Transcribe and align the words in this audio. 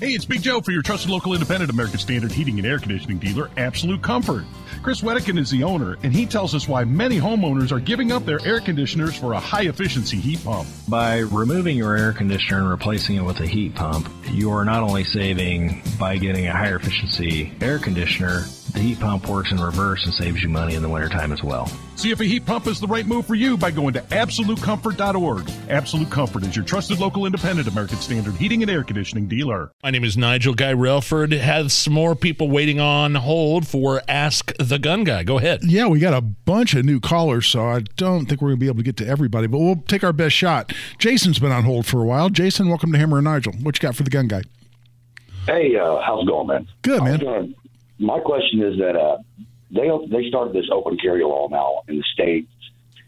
Hey, 0.00 0.12
it's 0.12 0.24
Big 0.24 0.42
Joe 0.42 0.60
for 0.60 0.70
your 0.70 0.82
trusted 0.82 1.10
local 1.10 1.34
independent 1.34 1.72
American 1.72 1.98
Standard 1.98 2.30
heating 2.30 2.56
and 2.58 2.64
air 2.64 2.78
conditioning 2.78 3.18
dealer, 3.18 3.50
Absolute 3.56 4.00
Comfort. 4.00 4.44
Chris 4.80 5.00
Wedekin 5.00 5.36
is 5.36 5.50
the 5.50 5.64
owner, 5.64 5.98
and 6.04 6.12
he 6.12 6.24
tells 6.24 6.54
us 6.54 6.68
why 6.68 6.84
many 6.84 7.18
homeowners 7.18 7.72
are 7.72 7.80
giving 7.80 8.12
up 8.12 8.24
their 8.24 8.38
air 8.46 8.60
conditioners 8.60 9.16
for 9.16 9.32
a 9.32 9.40
high 9.40 9.64
efficiency 9.64 10.16
heat 10.16 10.44
pump. 10.44 10.68
By 10.86 11.18
removing 11.18 11.76
your 11.76 11.96
air 11.96 12.12
conditioner 12.12 12.60
and 12.60 12.70
replacing 12.70 13.16
it 13.16 13.24
with 13.24 13.40
a 13.40 13.46
heat 13.46 13.74
pump, 13.74 14.08
you 14.30 14.52
are 14.52 14.64
not 14.64 14.84
only 14.84 15.02
saving 15.02 15.82
by 15.98 16.16
getting 16.16 16.46
a 16.46 16.52
higher 16.52 16.76
efficiency 16.76 17.52
air 17.60 17.80
conditioner, 17.80 18.44
the 18.72 18.80
heat 18.80 19.00
pump 19.00 19.28
works 19.28 19.50
in 19.50 19.60
reverse 19.60 20.04
and 20.04 20.14
saves 20.14 20.42
you 20.42 20.48
money 20.48 20.74
in 20.74 20.82
the 20.82 20.88
wintertime 20.88 21.32
as 21.32 21.42
well. 21.42 21.70
See 21.96 22.10
if 22.10 22.20
a 22.20 22.24
heat 22.24 22.46
pump 22.46 22.66
is 22.66 22.80
the 22.80 22.86
right 22.86 23.06
move 23.06 23.26
for 23.26 23.34
you 23.34 23.56
by 23.56 23.70
going 23.70 23.92
to 23.94 24.00
AbsoluteComfort.org. 24.00 25.50
Absolute 25.68 26.10
Comfort 26.10 26.44
is 26.44 26.54
your 26.54 26.64
trusted 26.64 27.00
local 27.00 27.26
independent 27.26 27.66
American 27.66 27.96
Standard 27.98 28.34
heating 28.34 28.62
and 28.62 28.70
air 28.70 28.84
conditioning 28.84 29.26
dealer. 29.26 29.72
My 29.82 29.90
name 29.90 30.04
is 30.04 30.16
Nigel 30.16 30.54
Guy 30.54 30.72
Relford. 30.72 31.36
Has 31.38 31.72
some 31.72 31.92
more 31.92 32.14
people 32.14 32.48
waiting 32.50 32.78
on 32.78 33.16
hold 33.16 33.66
for 33.66 34.02
Ask 34.06 34.52
the 34.58 34.78
Gun 34.78 35.04
Guy. 35.04 35.24
Go 35.24 35.38
ahead. 35.38 35.64
Yeah, 35.64 35.86
we 35.86 35.98
got 35.98 36.14
a 36.14 36.20
bunch 36.20 36.74
of 36.74 36.84
new 36.84 37.00
callers, 37.00 37.46
so 37.46 37.64
I 37.68 37.80
don't 37.96 38.26
think 38.26 38.40
we're 38.40 38.50
going 38.50 38.58
to 38.58 38.60
be 38.60 38.66
able 38.68 38.78
to 38.78 38.84
get 38.84 38.96
to 38.98 39.06
everybody, 39.06 39.46
but 39.46 39.58
we'll 39.58 39.82
take 39.88 40.04
our 40.04 40.12
best 40.12 40.36
shot. 40.36 40.72
Jason's 40.98 41.38
been 41.38 41.52
on 41.52 41.64
hold 41.64 41.86
for 41.86 42.00
a 42.00 42.04
while. 42.04 42.30
Jason, 42.30 42.68
welcome 42.68 42.92
to 42.92 42.98
Hammer 42.98 43.18
and 43.18 43.24
Nigel. 43.24 43.52
What 43.62 43.76
you 43.76 43.86
got 43.86 43.96
for 43.96 44.04
the 44.04 44.10
gun 44.10 44.28
guy? 44.28 44.42
Hey, 45.46 45.76
uh, 45.76 46.00
how's 46.00 46.22
it 46.22 46.26
going, 46.26 46.46
man? 46.46 46.68
Good, 46.82 47.02
man. 47.02 47.54
My 47.98 48.20
question 48.20 48.62
is 48.62 48.78
that 48.78 48.96
uh, 48.96 49.18
they 49.70 49.90
they 50.08 50.28
started 50.28 50.54
this 50.54 50.68
open 50.72 50.96
carry 50.98 51.24
law 51.24 51.48
now 51.48 51.82
in 51.88 51.98
the 51.98 52.04
states, 52.12 52.50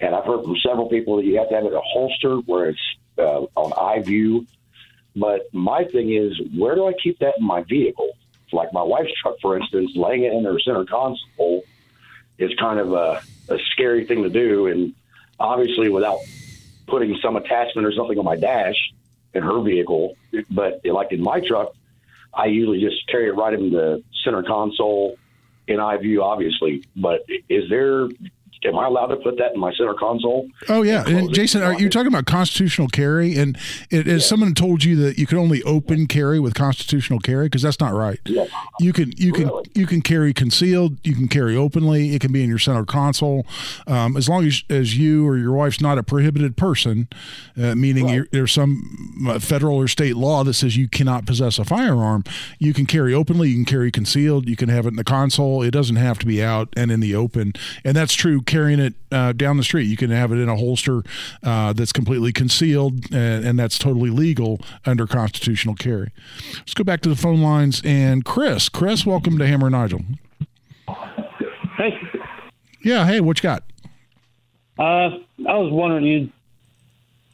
and 0.00 0.14
I've 0.14 0.24
heard 0.24 0.44
from 0.44 0.56
several 0.56 0.88
people 0.88 1.16
that 1.16 1.24
you 1.24 1.38
have 1.38 1.48
to 1.48 1.54
have 1.54 1.64
it 1.64 1.72
a 1.72 1.80
holster 1.80 2.36
where 2.36 2.68
it's 2.70 2.80
uh, 3.18 3.46
on 3.56 3.72
eye 3.72 4.02
view. 4.02 4.46
But 5.16 5.52
my 5.52 5.84
thing 5.84 6.12
is, 6.12 6.38
where 6.56 6.74
do 6.74 6.86
I 6.86 6.92
keep 6.92 7.20
that 7.20 7.34
in 7.38 7.44
my 7.44 7.62
vehicle? 7.62 8.10
Like 8.52 8.72
my 8.72 8.82
wife's 8.82 9.12
truck, 9.20 9.36
for 9.40 9.58
instance, 9.58 9.92
laying 9.94 10.24
it 10.24 10.32
in 10.32 10.44
her 10.44 10.60
center 10.60 10.84
console 10.84 11.64
is 12.38 12.52
kind 12.58 12.78
of 12.78 12.92
a, 12.92 13.22
a 13.48 13.58
scary 13.72 14.04
thing 14.04 14.22
to 14.22 14.28
do, 14.28 14.66
and 14.66 14.94
obviously 15.38 15.88
without 15.88 16.18
putting 16.86 17.16
some 17.22 17.36
attachment 17.36 17.86
or 17.86 17.92
something 17.92 18.18
on 18.18 18.24
my 18.24 18.36
dash 18.36 18.92
in 19.32 19.42
her 19.42 19.60
vehicle. 19.60 20.16
But 20.50 20.80
like 20.84 21.12
in 21.12 21.22
my 21.22 21.40
truck, 21.40 21.74
I 22.36 22.46
usually 22.46 22.80
just 22.80 23.06
carry 23.08 23.28
it 23.28 23.32
right 23.32 23.54
in 23.54 23.70
the 23.70 24.02
center 24.24 24.42
console 24.42 25.16
in 25.66 25.80
eye 25.80 25.96
view, 25.96 26.22
obviously. 26.22 26.84
But 26.96 27.20
is 27.48 27.68
there 27.70 28.08
am 28.64 28.78
I 28.78 28.86
allowed 28.86 29.06
to 29.06 29.16
put 29.16 29.36
that 29.38 29.54
in 29.54 29.60
my 29.60 29.72
center 29.74 29.94
console? 29.94 30.48
Oh 30.68 30.82
yeah, 30.82 31.04
and 31.06 31.32
Jason, 31.32 31.62
are 31.62 31.74
you 31.74 31.88
talking 31.88 32.08
about 32.08 32.26
constitutional 32.26 32.88
carry? 32.88 33.36
And 33.36 33.56
it, 33.90 34.06
has 34.06 34.22
yeah. 34.22 34.28
someone 34.28 34.54
told 34.54 34.84
you 34.84 34.96
that 34.96 35.18
you 35.18 35.26
can 35.26 35.38
only 35.38 35.62
open 35.62 36.06
carry 36.06 36.40
with 36.40 36.54
constitutional 36.54 37.20
carry? 37.20 37.46
Because 37.46 37.62
that's 37.62 37.80
not 37.80 37.92
right. 37.92 38.18
Yeah. 38.24 38.46
You 38.80 38.92
can 38.92 39.12
you 39.16 39.32
can 39.32 39.48
really? 39.48 39.64
you 39.74 39.86
can 39.86 40.02
carry 40.02 40.32
concealed. 40.32 40.98
You 41.04 41.14
can 41.14 41.28
carry 41.28 41.56
openly. 41.56 42.14
It 42.14 42.20
can 42.20 42.32
be 42.32 42.42
in 42.42 42.48
your 42.48 42.58
center 42.58 42.84
console, 42.84 43.46
um, 43.86 44.16
as 44.16 44.28
long 44.28 44.46
as 44.46 44.62
as 44.70 44.96
you 44.96 45.26
or 45.26 45.36
your 45.36 45.52
wife's 45.52 45.80
not 45.80 45.98
a 45.98 46.02
prohibited 46.02 46.56
person, 46.56 47.08
uh, 47.60 47.74
meaning 47.74 48.06
right. 48.06 48.28
there's 48.32 48.52
some 48.52 49.26
uh, 49.28 49.38
federal 49.38 49.76
or 49.76 49.88
state 49.88 50.16
law 50.16 50.44
that 50.44 50.54
says 50.54 50.76
you 50.76 50.88
cannot 50.88 51.26
possess 51.26 51.58
a 51.58 51.64
firearm. 51.64 52.24
You 52.58 52.72
can 52.72 52.86
carry 52.86 53.14
openly. 53.14 53.50
You 53.50 53.56
can 53.56 53.64
carry 53.64 53.90
concealed. 53.90 54.48
You 54.48 54.56
can 54.56 54.68
have 54.68 54.86
it 54.86 54.90
in 54.90 54.96
the 54.96 55.04
console. 55.04 55.62
It 55.62 55.70
doesn't 55.70 55.96
have 55.96 56.18
to 56.20 56.26
be 56.26 56.42
out 56.42 56.68
and 56.76 56.90
in 56.90 57.00
the 57.00 57.14
open, 57.14 57.52
and 57.84 57.96
that's 57.96 58.14
true 58.14 58.42
carrying 58.54 58.78
it 58.78 58.94
uh, 59.10 59.32
down 59.32 59.56
the 59.56 59.64
street. 59.64 59.82
You 59.82 59.96
can 59.96 60.10
have 60.10 60.30
it 60.30 60.36
in 60.36 60.48
a 60.48 60.54
holster 60.54 61.02
uh, 61.42 61.72
that's 61.72 61.92
completely 61.92 62.32
concealed, 62.32 63.12
and, 63.12 63.44
and, 63.44 63.58
that's 63.58 63.76
totally 63.78 64.10
legal 64.10 64.60
under 64.86 65.08
constitutional 65.08 65.74
carry. 65.74 66.12
Let's 66.58 66.72
go 66.72 66.84
back 66.84 67.00
to 67.00 67.08
the 67.08 67.16
phone 67.16 67.42
lines. 67.42 67.82
And 67.84 68.24
Chris, 68.24 68.68
Chris, 68.68 69.04
welcome 69.04 69.38
to 69.38 69.46
Hammer 69.48 69.70
Nigel. 69.70 70.02
Hey. 71.76 71.98
Yeah. 72.84 73.04
Hey, 73.04 73.18
what 73.18 73.38
you 73.38 73.42
got? 73.42 73.64
Uh, 74.78 75.18
I 75.48 75.56
was 75.58 75.72
wondering, 75.72 76.04
you 76.04 76.30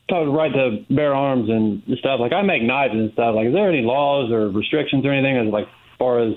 talked 0.09 0.31
right 0.31 0.53
to 0.55 0.87
bear 0.89 1.15
arms 1.15 1.51
and 1.51 1.83
stuff. 1.99 2.19
Like 2.19 2.33
I 2.33 2.41
make 2.41 2.63
knives 2.63 2.95
and 2.95 3.13
stuff. 3.13 3.35
Like, 3.35 3.49
is 3.49 3.53
there 3.53 3.69
any 3.69 3.83
laws 3.83 4.31
or 4.31 4.49
restrictions 4.49 5.05
or 5.05 5.13
anything 5.13 5.37
as 5.37 5.53
like 5.53 5.69
far 5.99 6.21
as 6.21 6.33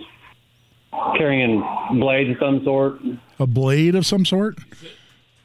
carrying 1.18 1.62
blades 2.00 2.32
of 2.32 2.38
some 2.40 2.64
sort? 2.64 3.00
A 3.40 3.48
blade 3.48 3.96
of 3.96 4.06
some 4.06 4.26
sort? 4.26 4.58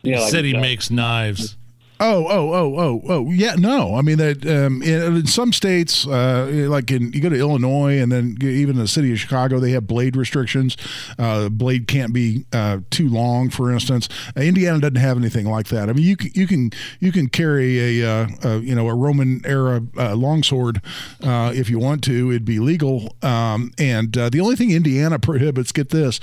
Yeah, 0.03 0.21
like 0.21 0.31
said 0.31 0.45
he 0.45 0.55
makes 0.55 0.91
knives. 0.91 1.57
Oh, 2.01 2.27
oh, 2.29 2.53
oh, 2.55 2.79
oh, 2.79 3.03
oh, 3.09 3.31
yeah. 3.31 3.55
No, 3.57 3.97
I 3.97 4.03
mean 4.03 4.19
that 4.19 4.47
um, 4.47 4.83
in, 4.83 5.17
in, 5.17 5.27
some 5.27 5.53
states, 5.53 6.07
uh, 6.07 6.47
like 6.69 6.93
in 6.93 7.13
you 7.13 7.21
go 7.21 7.29
to 7.29 7.39
Illinois, 7.39 8.01
and 8.01 8.13
then 8.13 8.37
even 8.41 8.77
the 8.77 8.87
city 8.87 9.11
of 9.11 9.19
Chicago, 9.19 9.59
they 9.59 9.73
have 9.73 9.89
blade 9.89 10.15
restrictions. 10.15 10.77
Uh, 11.19 11.49
blade 11.49 11.89
can't 11.89 12.13
be 12.13 12.45
uh, 12.53 12.79
too 12.91 13.09
long, 13.09 13.51
for 13.51 13.73
instance. 13.73 14.09
Uh, 14.37 14.43
Indiana 14.43 14.79
doesn't 14.79 14.97
have 14.97 15.17
anything 15.17 15.47
like 15.47 15.69
that. 15.69 15.89
I 15.89 15.93
mean, 15.93 16.05
you 16.05 16.17
can 16.17 16.31
you 16.35 16.47
can 16.47 16.71
you 17.01 17.11
can 17.11 17.29
carry 17.29 18.01
a, 18.01 18.09
uh, 18.09 18.29
a 18.45 18.59
you 18.59 18.77
know 18.77 18.89
a 18.89 18.95
Roman 18.95 19.41
era 19.45 19.83
uh, 19.97 20.15
longsword 20.15 20.81
if 21.21 21.69
you 21.69 21.81
want 21.81 22.05
to. 22.05 22.31
It'd 22.31 22.45
be 22.45 22.61
legal. 22.61 23.17
Um, 23.23 23.73
and 23.77 24.13
the 24.13 24.39
only 24.41 24.55
thing 24.55 24.71
Indiana 24.71 25.19
prohibits, 25.19 25.73
get 25.73 25.91
this, 25.91 26.21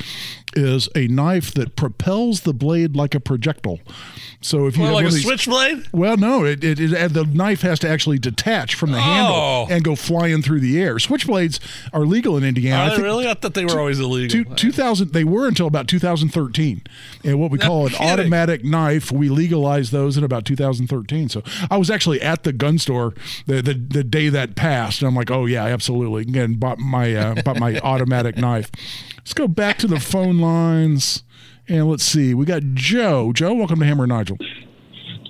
is 0.56 0.88
a 0.96 1.08
knife 1.08 1.53
that 1.53 1.75
propels 1.75 2.41
the 2.41 2.53
blade 2.53 2.96
like 2.96 3.14
a 3.14 3.19
projectile. 3.19 3.80
So 4.41 4.68
if 4.68 4.78
you 4.78 4.84
well, 4.84 4.97
have 4.97 5.06
like 5.06 5.12
a 5.12 5.14
these, 5.14 5.25
well, 5.92 6.18
no, 6.18 6.44
it, 6.46 6.64
it, 6.64 6.80
it, 6.80 7.14
the 7.14 7.26
knife 7.26 7.62
has 7.62 7.80
to 7.80 7.90
actually 7.90 8.20
detach 8.20 8.76
from 8.76 8.92
the 8.92 8.98
oh. 8.98 9.02
handle 9.02 9.68
and 9.70 9.84
go 9.84 9.96
flying 9.96 10.42
through 10.42 10.59
the 10.59 10.81
air. 10.81 10.96
Switchblades 10.96 11.59
are 11.94 12.06
legal 12.06 12.38
in 12.38 12.44
Indiana. 12.44 12.94
I 12.94 12.98
really? 12.98 13.28
I 13.28 13.34
thought 13.34 13.53
they 13.53 13.64
were 13.64 13.72
two, 13.72 13.80
always 13.80 14.00
illegal. 14.00 14.44
Two, 14.44 14.56
2000, 14.56 15.14
they 15.14 15.24
were 15.24 15.48
until 15.48 15.68
about 15.68 15.88
2013. 15.88 16.81
And 17.24 17.40
what 17.40 17.52
we 17.52 17.58
no 17.58 17.66
call 17.66 17.90
kidding. 17.90 18.06
an 18.06 18.14
automatic 18.14 18.64
knife, 18.64 19.12
we 19.12 19.30
legalized 19.30 19.92
those 19.92 20.18
in 20.18 20.24
about 20.24 20.46
2013. 20.46 21.30
So 21.30 21.44
I 21.70 21.78
was 21.78 21.90
actually 21.90 22.22
at 22.22 22.44
the 22.44 22.53
gun 22.53 22.78
store 22.78 23.14
the 23.46 23.62
the, 23.62 23.74
the 23.74 24.03
day 24.03 24.30
that 24.30 24.56
passed, 24.56 25.02
and 25.02 25.08
I'm 25.08 25.16
like, 25.16 25.32
oh 25.32 25.46
yeah, 25.46 25.64
absolutely. 25.66 26.40
And 26.40 26.59
bought 26.59 26.80
my 26.80 27.16
uh, 27.16 27.42
bought 27.44 27.59
my 27.59 27.80
automatic 27.80 28.38
knife. 28.38 28.72
Let's 29.18 29.34
go 29.34 29.47
back 29.47 29.78
to 29.80 29.88
the 29.88 30.00
phone 30.00 30.40
lines. 30.40 31.24
And 31.68 31.90
let's 31.90 32.03
see, 32.03 32.36
we 32.36 32.46
got 32.46 32.62
Joe. 32.76 33.34
Joe, 33.34 33.53
welcome 33.53 33.80
to 33.80 33.86
Hammer 33.86 34.03
and 34.03 34.12
Nigel. 34.12 34.38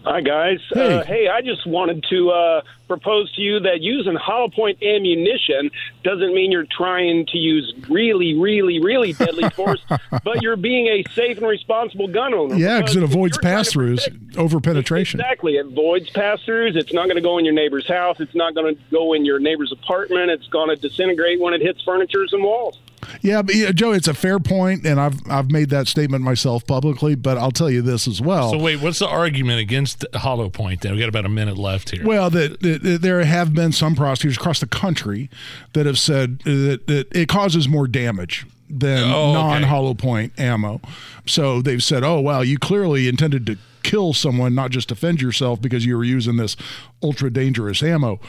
Hi, 0.05 0.21
guys. 0.21 0.59
Hey, 0.71 0.97
uh, 0.99 1.03
hey 1.03 1.27
I 1.27 1.41
just 1.41 1.66
wanted 1.66 2.05
to 2.11 2.29
uh, 2.29 2.61
propose 2.88 3.33
to 3.33 3.41
you 3.41 3.59
that 3.61 3.81
using 3.81 4.13
hollow 4.13 4.49
point 4.49 4.77
ammunition 4.83 5.71
doesn't 6.03 6.31
mean 6.31 6.51
you're 6.51 6.67
trying 6.69 7.25
to 7.25 7.39
use 7.39 7.73
really, 7.89 8.35
really, 8.35 8.79
really 8.79 9.13
deadly 9.13 9.49
force, 9.55 9.83
but 10.23 10.43
you're 10.43 10.57
being 10.57 10.85
a 10.85 11.03
safe 11.13 11.39
and 11.39 11.47
responsible 11.47 12.07
gun 12.07 12.35
owner. 12.35 12.53
Yeah, 12.53 12.81
because 12.81 12.95
it 12.95 13.01
avoids 13.01 13.39
pass 13.39 13.73
throughs, 13.73 14.38
over 14.38 14.59
penetration. 14.59 15.19
Exactly. 15.21 15.55
It 15.55 15.66
avoids 15.66 16.11
pass 16.11 16.39
throughs. 16.45 16.75
It's 16.75 16.93
not 16.93 17.05
going 17.05 17.16
to 17.16 17.22
go 17.22 17.39
in 17.39 17.45
your 17.45 17.55
neighbor's 17.55 17.87
house. 17.87 18.19
It's 18.19 18.35
not 18.35 18.53
going 18.53 18.75
to 18.75 18.81
go 18.91 19.13
in 19.13 19.25
your 19.25 19.39
neighbor's 19.39 19.72
apartment. 19.72 20.29
It's 20.29 20.47
going 20.49 20.69
to 20.69 20.75
disintegrate 20.75 21.39
when 21.39 21.55
it 21.55 21.61
hits 21.61 21.81
furniture 21.81 22.25
and 22.31 22.43
walls. 22.43 22.77
Yeah, 23.25 23.41
but 23.41 23.56
yeah, 23.56 23.72
Joe, 23.72 23.91
it's 23.91 24.08
a 24.08 24.13
fair 24.13 24.40
point, 24.40 24.86
and 24.86 25.00
I've 25.00 25.19
I've 25.30 25.50
made 25.50 25.69
that 25.72 25.88
statement 25.88 26.24
myself 26.24 26.66
publicly. 26.68 27.16
But 27.16 27.38
I'll 27.38 27.52
tell 27.52 27.72
you 27.72 27.81
this 27.81 28.08
as 28.08 28.22
well. 28.22 28.52
So 28.52 28.58
wait, 28.59 28.81
what's 28.81 29.00
the 29.00 29.08
argument 29.08 29.59
against 29.59 30.06
hollow 30.13 30.50
point? 30.50 30.81
Then 30.81 30.94
we 30.94 31.00
got 31.00 31.09
about 31.09 31.25
a 31.25 31.30
minute 31.30 31.58
left 31.58 31.90
here. 31.90 32.06
Well, 32.06 32.30
that, 32.30 32.59
that 32.62 33.00
there 33.02 33.24
have 33.24 33.53
been 33.53 33.72
some 33.72 33.96
prosecutors 33.96 34.38
across 34.38 34.59
the 34.59 34.68
country 34.68 35.30
that 35.74 35.88
have 35.88 35.97
said 35.97 36.40
that, 36.40 36.85
that 36.85 37.08
it 37.16 37.28
causes 37.28 37.68
more 37.68 37.88
damage 37.88 38.46
than 38.69 39.12
oh, 39.12 39.34
non-hollow 39.34 39.96
point 39.96 40.38
ammo. 40.40 40.80
So 41.25 41.62
they've 41.62 41.84
said, 41.84 42.03
"Oh, 42.03 42.19
well, 42.22 42.44
you 42.44 42.59
clearly 42.59 43.08
intended 43.08 43.46
to." 43.47 43.58
kill 43.85 44.14
someone, 44.14 44.56
not 44.56 44.72
just 44.72 44.90
defend 44.90 45.22
yourself 45.22 45.62
because 45.62 45.85
you 45.85 45.96
were 45.96 46.03
using 46.03 46.38
this 46.38 46.56
ultra 47.03 47.31
dangerous 47.31 47.84
ammo 47.84 48.19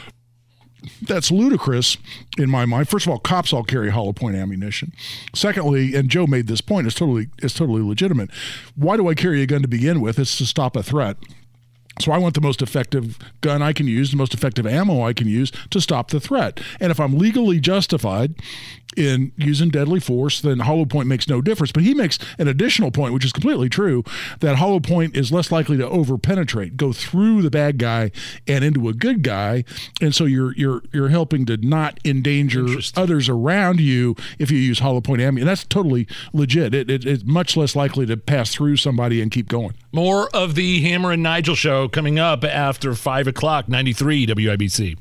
that's 1.03 1.31
ludicrous 1.31 1.97
in 2.38 2.50
my 2.50 2.64
mind. 2.66 2.88
First 2.88 3.06
of 3.06 3.12
all, 3.12 3.19
cops 3.19 3.53
all 3.53 3.64
carry 3.64 3.90
hollow 3.90 4.12
point 4.12 4.37
ammunition. 4.37 4.93
Secondly, 5.34 5.94
and 5.94 6.08
Joe 6.08 6.26
made 6.26 6.46
this 6.46 6.61
point, 6.61 6.87
it's 6.87 6.96
totally 6.96 7.28
it's 7.43 7.55
totally 7.55 7.82
legitimate. 7.82 8.31
Why 8.75 8.96
do 8.96 9.08
I 9.08 9.14
carry 9.14 9.43
a 9.43 9.46
gun 9.46 9.62
to 9.62 9.69
begin 9.69 10.00
with? 10.00 10.19
It's 10.19 10.37
to 10.38 10.46
stop 10.46 10.76
a 10.76 10.82
threat. 10.82 11.17
So 11.98 12.12
I 12.12 12.19
want 12.19 12.34
the 12.34 12.40
most 12.40 12.60
effective 12.60 13.19
gun 13.40 13.62
I 13.62 13.72
can 13.72 13.87
use, 13.87 14.10
the 14.10 14.16
most 14.16 14.34
effective 14.34 14.66
ammo 14.66 15.02
I 15.02 15.12
can 15.12 15.28
use 15.28 15.50
to 15.70 15.81
stop 15.81 16.10
the 16.10 16.20
threat. 16.20 16.60
And 16.81 16.90
if 16.90 17.00
I'm 17.00 17.19
legally 17.19 17.58
justified 17.58 18.34
in 18.96 19.32
using 19.37 19.69
deadly 19.69 20.00
force, 20.00 20.40
then 20.40 20.60
hollow 20.60 20.84
point 20.84 21.06
makes 21.06 21.28
no 21.28 21.40
difference. 21.43 21.72
But 21.72 21.82
he 21.82 21.94
makes 21.94 22.19
an 22.38 22.48
additional 22.48 22.90
point, 22.90 23.12
which 23.12 23.25
is 23.25 23.32
completely 23.32 23.69
true, 23.69 24.04
that 24.40 24.56
hollow 24.56 24.81
point 24.81 25.16
is 25.16 25.31
less 25.31 25.52
likely 25.52 25.76
to 25.76 25.88
over 25.88 26.16
penetrate, 26.19 26.76
go 26.76 26.93
through 26.93 27.43
the 27.43 27.50
bad 27.50 27.78
guy 27.78 28.10
and 28.46 28.64
into 28.64 28.88
a 28.88 28.94
good 28.94 29.22
guy. 29.22 29.64
And 30.00 30.14
so 30.14 30.25
you're 30.25 30.54
you're 30.54 30.82
you're 30.93 31.08
helping 31.08 31.46
to 31.46 31.56
not 31.58 31.98
endanger 32.04 32.66
others 32.96 33.28
around 33.28 33.81
you 33.81 34.16
if 34.38 34.50
you 34.50 34.58
use 34.58 34.78
hollow 34.78 35.00
point 35.00 35.20
ammo. 35.20 35.40
And 35.40 35.48
that's 35.48 35.64
totally 35.64 36.06
legit. 36.32 36.75
It, 36.75 36.90
it, 36.90 37.06
it's 37.06 37.25
much 37.25 37.56
less 37.56 37.76
likely 37.76 38.06
to 38.06 38.16
pass 38.16 38.54
through 38.54 38.76
somebody 38.76 39.20
and 39.20 39.31
keep 39.31 39.48
going. 39.48 39.75
More 39.93 40.28
of 40.34 40.54
the 40.54 40.81
Hammer 40.82 41.12
and 41.12 41.22
Nigel 41.22 41.54
show 41.87 41.91
coming 41.91 42.19
up 42.19 42.44
after 42.44 42.94
5 42.94 43.29
o'clock, 43.29 43.69
93 43.69 44.27
WIBC. 44.27 44.99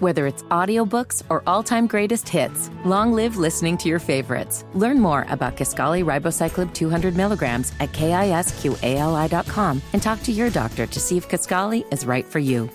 Whether 0.00 0.26
it's 0.26 0.42
audiobooks 0.44 1.22
or 1.28 1.44
all-time 1.46 1.86
greatest 1.86 2.28
hits, 2.28 2.70
long 2.84 3.12
live 3.12 3.36
listening 3.36 3.78
to 3.78 3.88
your 3.88 4.00
favorites. 4.00 4.64
Learn 4.74 4.98
more 4.98 5.26
about 5.28 5.56
Kisqali 5.56 6.02
Ribociclib 6.04 6.74
200 6.74 7.16
milligrams 7.16 7.72
at 7.78 7.92
kisqali.com 7.92 9.82
and 9.92 10.02
talk 10.02 10.22
to 10.24 10.32
your 10.32 10.50
doctor 10.50 10.86
to 10.86 11.00
see 11.00 11.16
if 11.16 11.28
Kisqali 11.28 11.84
is 11.92 12.04
right 12.04 12.26
for 12.26 12.40
you. 12.40 12.68